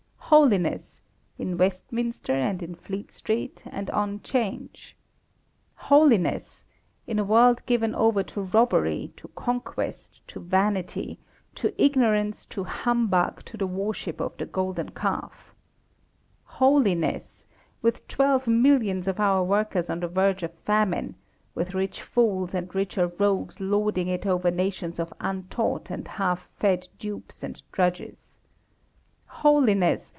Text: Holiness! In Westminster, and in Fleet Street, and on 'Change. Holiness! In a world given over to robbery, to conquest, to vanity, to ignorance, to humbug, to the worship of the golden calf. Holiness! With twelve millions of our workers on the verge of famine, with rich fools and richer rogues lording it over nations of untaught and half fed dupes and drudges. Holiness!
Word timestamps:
Holiness! 0.33 1.01
In 1.37 1.57
Westminster, 1.57 2.31
and 2.31 2.63
in 2.63 2.73
Fleet 2.75 3.11
Street, 3.11 3.63
and 3.65 3.89
on 3.89 4.21
'Change. 4.21 4.95
Holiness! 5.75 6.63
In 7.05 7.19
a 7.19 7.25
world 7.25 7.61
given 7.65 7.93
over 7.93 8.23
to 8.23 8.43
robbery, 8.43 9.11
to 9.17 9.27
conquest, 9.35 10.25
to 10.29 10.39
vanity, 10.39 11.19
to 11.55 11.73
ignorance, 11.77 12.45
to 12.45 12.63
humbug, 12.63 13.43
to 13.43 13.57
the 13.57 13.67
worship 13.67 14.21
of 14.21 14.37
the 14.37 14.45
golden 14.45 14.91
calf. 14.91 15.53
Holiness! 16.45 17.45
With 17.81 18.07
twelve 18.07 18.47
millions 18.47 19.09
of 19.09 19.19
our 19.19 19.43
workers 19.43 19.89
on 19.89 19.99
the 19.99 20.07
verge 20.07 20.43
of 20.43 20.53
famine, 20.63 21.15
with 21.55 21.73
rich 21.73 22.01
fools 22.01 22.53
and 22.53 22.73
richer 22.73 23.07
rogues 23.19 23.59
lording 23.59 24.07
it 24.07 24.25
over 24.25 24.49
nations 24.49 24.97
of 24.97 25.13
untaught 25.19 25.89
and 25.91 26.07
half 26.07 26.47
fed 26.55 26.87
dupes 26.99 27.43
and 27.43 27.61
drudges. 27.73 28.37
Holiness! 29.25 30.07